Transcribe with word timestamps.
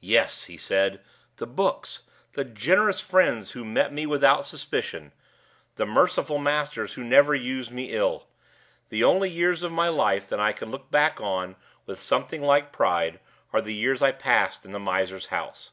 "Yes!" 0.00 0.46
he 0.46 0.56
said, 0.58 1.00
"the 1.36 1.46
books 1.46 2.02
the 2.32 2.42
generous 2.44 3.00
friends 3.00 3.52
who 3.52 3.64
met 3.64 3.92
me 3.92 4.06
without 4.06 4.44
suspicion 4.44 5.12
the 5.76 5.86
merciful 5.86 6.38
masters 6.38 6.94
who 6.94 7.04
never 7.04 7.32
used 7.32 7.70
me 7.70 7.92
ill! 7.94 8.26
The 8.88 9.04
only 9.04 9.30
years 9.30 9.62
of 9.62 9.70
my 9.70 9.86
life 9.86 10.26
that 10.30 10.40
I 10.40 10.50
can 10.52 10.72
look 10.72 10.90
back 10.90 11.20
on 11.20 11.54
with 11.86 12.00
something 12.00 12.42
like 12.42 12.72
pride 12.72 13.20
are 13.52 13.60
the 13.62 13.72
years 13.72 14.02
I 14.02 14.10
passed 14.10 14.64
in 14.66 14.72
the 14.72 14.80
miser's 14.80 15.26
house. 15.26 15.70